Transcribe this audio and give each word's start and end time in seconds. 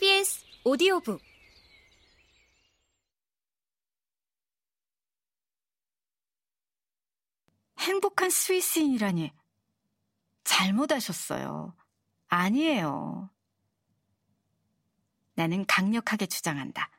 KBS 0.00 0.46
오디오북 0.64 1.20
행복한 7.78 8.30
스위스인이라니. 8.30 9.30
잘못하셨어요. 10.44 11.76
아니에요. 12.28 13.30
나는 15.34 15.66
강력하게 15.66 16.26
주장한다. 16.26 16.90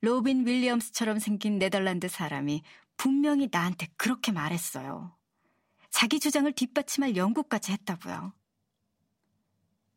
로빈 0.00 0.44
윌리엄스처럼 0.44 1.20
생긴 1.20 1.58
네덜란드 1.58 2.08
사람이 2.08 2.62
분명히 2.96 3.48
나한테 3.50 3.86
그렇게 3.96 4.32
말했어요. 4.32 5.16
자기 5.90 6.18
주장을 6.18 6.50
뒷받침할 6.52 7.14
연구까지 7.14 7.72
했다고요. 7.72 8.37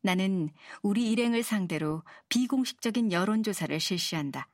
나는 0.02 0.50
우리 0.82 1.10
일행을 1.10 1.42
상대로 1.42 2.02
비공식적인 2.28 3.12
여론조사를 3.12 3.78
실시한다. 3.78 4.48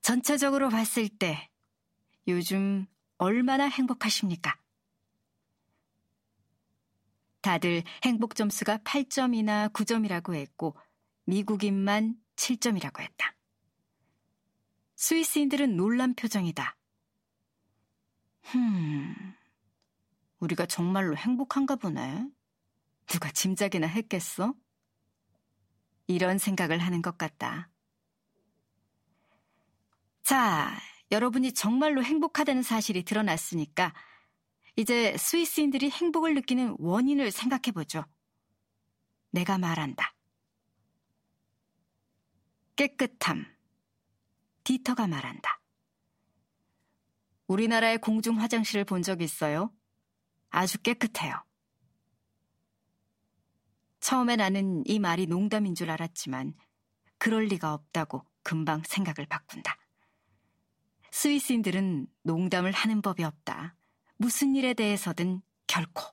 전체적으로 0.00 0.68
봤을 0.68 1.08
때 1.08 1.50
요즘 2.26 2.86
얼마나 3.18 3.64
행복하십니까? 3.68 4.58
다들 7.42 7.84
행복 8.04 8.34
점수가 8.34 8.78
8점이나 8.78 9.72
9점이라고 9.72 10.34
했고 10.34 10.76
미국인만 11.24 12.16
7점이라고 12.36 13.00
했다. 13.00 13.36
스위스인들은 14.96 15.76
놀란 15.76 16.14
표정이다. 16.14 16.76
흠, 18.42 19.34
우리가 20.40 20.66
정말로 20.66 21.16
행복한가 21.16 21.76
보네. 21.76 22.26
누가 23.06 23.30
짐작이나 23.30 23.86
했겠어? 23.86 24.54
이런 26.06 26.38
생각을 26.38 26.78
하는 26.78 27.02
것 27.02 27.18
같다. 27.18 27.70
자, 30.22 30.76
여러분이 31.10 31.52
정말로 31.52 32.02
행복하다는 32.02 32.62
사실이 32.62 33.04
드러났으니까 33.04 33.94
이제 34.76 35.16
스위스인들이 35.16 35.90
행복을 35.90 36.34
느끼는 36.34 36.76
원인을 36.78 37.30
생각해 37.30 37.72
보죠. 37.72 38.04
내가 39.30 39.56
말한다. 39.56 40.14
깨끗함. 42.76 43.46
디터가 44.64 45.06
말한다. 45.06 45.60
우리나라의 47.46 47.98
공중 47.98 48.40
화장실을 48.40 48.84
본적 48.84 49.22
있어요? 49.22 49.72
아주 50.50 50.78
깨끗해요. 50.82 51.45
처음에 54.06 54.36
나는 54.36 54.84
이 54.86 55.00
말이 55.00 55.26
농담인 55.26 55.74
줄 55.74 55.90
알았지만 55.90 56.54
그럴 57.18 57.46
리가 57.46 57.74
없다고 57.74 58.24
금방 58.44 58.84
생각을 58.84 59.26
바꾼다. 59.26 59.76
스위스인들은 61.10 62.06
농담을 62.22 62.70
하는 62.70 63.02
법이 63.02 63.24
없다. 63.24 63.74
무슨 64.16 64.54
일에 64.54 64.74
대해서든 64.74 65.42
결코. 65.66 66.04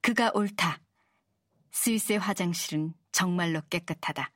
그가 0.00 0.32
옳다. 0.34 0.80
스위스의 1.70 2.18
화장실은 2.18 2.92
정말로 3.12 3.62
깨끗하다. 3.70 4.32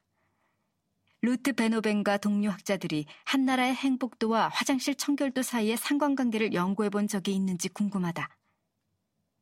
루트 1.23 1.53
베노벤과 1.53 2.19
동료 2.19 2.50
학자들이 2.50 3.06
한 3.25 3.45
나라의 3.45 3.75
행복도와 3.75 4.50
화장실 4.50 4.95
청결도 4.95 5.43
사이의 5.43 5.78
상관관계를 5.78 6.53
연구해 6.53 6.91
본 6.91 7.09
적이 7.09 7.34
있는지 7.34 7.69
궁금하다. 7.71 8.28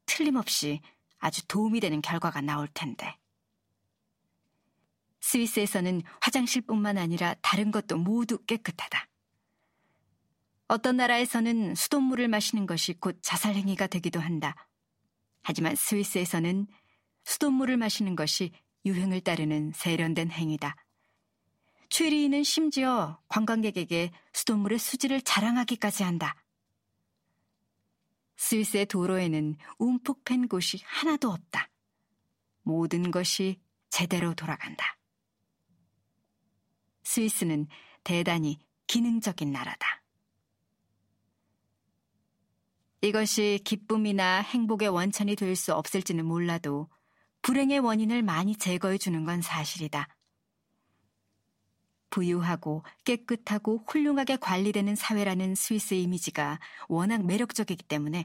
틀림없이 0.06 0.80
아주 1.24 1.46
도움이 1.48 1.80
되는 1.80 2.02
결과가 2.02 2.42
나올 2.42 2.68
텐데. 2.74 3.16
스위스에서는 5.20 6.02
화장실뿐만 6.20 6.98
아니라 6.98 7.34
다른 7.40 7.70
것도 7.70 7.96
모두 7.96 8.36
깨끗하다. 8.44 9.08
어떤 10.68 10.98
나라에서는 10.98 11.76
수돗물을 11.76 12.28
마시는 12.28 12.66
것이 12.66 12.92
곧 12.92 13.18
자살행위가 13.22 13.86
되기도 13.86 14.20
한다. 14.20 14.54
하지만 15.42 15.74
스위스에서는 15.74 16.66
수돗물을 17.24 17.78
마시는 17.78 18.16
것이 18.16 18.52
유행을 18.84 19.22
따르는 19.22 19.72
세련된 19.74 20.30
행위다. 20.30 20.76
최리인은 21.88 22.42
심지어 22.42 23.18
관광객에게 23.28 24.10
수돗물의 24.34 24.78
수질을 24.78 25.22
자랑하기까지 25.22 26.02
한다. 26.02 26.34
스위스의 28.36 28.86
도로에는 28.86 29.56
움푹 29.78 30.24
팬 30.24 30.48
곳이 30.48 30.80
하나도 30.84 31.30
없다. 31.30 31.70
모든 32.62 33.10
것이 33.10 33.60
제대로 33.90 34.34
돌아간다. 34.34 34.98
스위스는 37.04 37.68
대단히 38.02 38.58
기능적인 38.86 39.52
나라다. 39.52 40.02
이것이 43.02 43.60
기쁨이나 43.64 44.40
행복의 44.40 44.88
원천이 44.88 45.36
될 45.36 45.54
수 45.56 45.74
없을지는 45.74 46.24
몰라도 46.24 46.88
불행의 47.42 47.80
원인을 47.80 48.22
많이 48.22 48.56
제거해 48.56 48.96
주는 48.96 49.24
건 49.24 49.42
사실이다. 49.42 50.08
부유하고 52.14 52.84
깨끗하고 53.04 53.84
훌륭하게 53.88 54.36
관리되는 54.36 54.94
사회라는 54.94 55.56
스위스 55.56 55.94
이미지가 55.94 56.60
워낙 56.88 57.26
매력적이기 57.26 57.82
때문에 57.84 58.24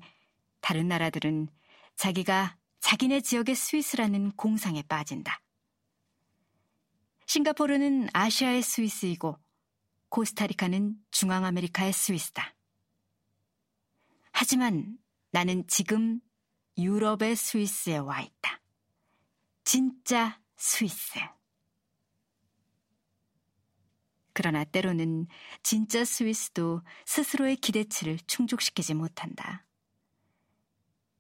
다른 0.62 0.88
나라들은 0.88 1.48
자기가 1.96 2.56
자기네 2.82 3.22
지역의 3.22 3.56
스위스라는 3.56 4.32
공상에 4.34 4.84
빠진다. 4.84 5.42
싱가포르는 7.26 8.10
아시아의 8.14 8.62
스위스이고 8.62 9.38
코스타리카는 10.10 10.96
중앙아메리카의 11.10 11.92
스위스다. 11.92 12.56
하지만 14.32 15.00
나는 15.32 15.66
지금 15.68 16.20
유럽의 16.78 17.36
스위스에 17.36 17.98
와 17.98 18.22
있다. 18.22 18.62
진짜 19.64 20.40
스위스. 20.58 21.20
그러나 24.40 24.64
때로는 24.64 25.28
진짜 25.64 26.06
스위스도 26.06 26.82
스스로의 27.06 27.58
기대치를 27.58 28.20
충족시키지 28.26 28.94
못한다. 28.94 29.66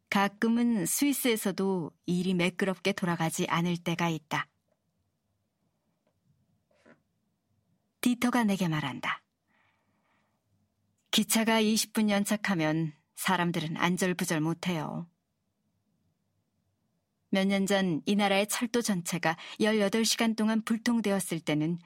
가끔은 0.09 0.85
스위스에서도 0.85 1.91
일이 2.05 2.33
매끄럽게 2.33 2.93
돌아가지 2.93 3.45
않을 3.49 3.75
때가 3.75 4.07
있다. 4.07 4.47
디터가 7.99 8.45
내게 8.45 8.69
말한다. 8.69 9.21
기차가 11.11 11.61
20분 11.61 12.09
연착하면 12.09 12.93
사람들은 13.15 13.75
안절부절 13.75 14.39
못해요. 14.39 15.09
몇 17.31 17.45
년 17.47 17.65
전 17.65 18.01
이 18.05 18.15
나라의 18.15 18.47
철도 18.47 18.81
전체가 18.81 19.35
18시간 19.59 20.37
동안 20.37 20.61
불통되었을 20.63 21.41
때는 21.41 21.79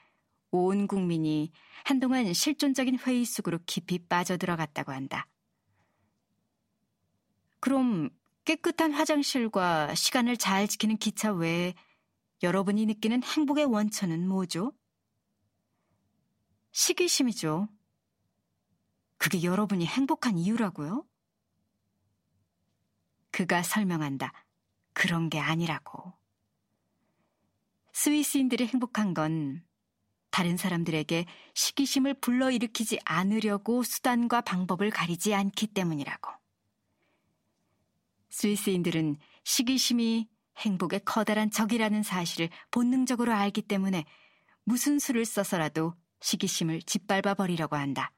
온 0.53 0.86
국민이 0.86 1.52
한동안 1.84 2.31
실존적인 2.31 3.00
회의 3.00 3.25
속으로 3.25 3.58
깊이 3.66 3.97
빠져들어갔다고 4.08 4.91
한다. 4.91 5.28
그럼 7.59 8.12
깨끗한 8.46 8.94
화장실과 8.94 9.96
시간을 9.96 10.38
잘 10.38 10.68
지키는 10.68 10.97
기차 10.97 11.34
외에 11.34 11.74
여러분이 12.44 12.86
느끼는 12.86 13.24
행복의 13.24 13.66
원천은 13.66 14.28
뭐죠? 14.28 14.74
시기심이죠. 16.72 17.68
그게 19.18 19.42
여러분이 19.42 19.88
행복한 19.88 20.38
이유라고요? 20.38 21.03
그가 23.31 23.63
설명한다. 23.63 24.31
그런 24.94 25.30
게 25.30 25.39
아니라고. 25.39 26.13
스위스인들이 27.94 28.68
행복한 28.68 29.16
건 29.16 29.63
다른 30.33 30.57
사람들에게 30.57 31.27
시기심을 31.53 32.15
불러일으키지 32.15 32.97
않으려고 33.06 33.83
수단과 33.83 34.41
방법을 34.41 34.89
가리지 34.89 35.35
않기 35.35 35.68
때문이라고. 35.68 36.31
스위스인들은 38.31 39.18
시기심이 39.44 40.27
행복의 40.57 41.01
커다란 41.06 41.51
적이라는 41.51 42.01
사실을 42.01 42.50
본능적으로 42.71 43.31
알기 43.31 43.62
때문에 43.62 44.06
무슨 44.63 44.97
수를 44.97 45.24
써서라도 45.24 45.94
시기심을 46.21 46.81
짓밟아 46.81 47.35
버리려고 47.35 47.75
한다. 47.75 48.12